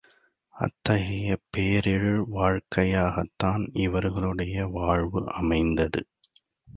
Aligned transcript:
அத்தகைய 0.55 1.37
பேரெழில் 1.57 2.23
வாழ்க்கையாகத்தான் 2.29 3.69
இவர்களுடைய 3.73 4.65
வாழ்வு 4.67 5.31
அமைந்தது. 5.31 6.07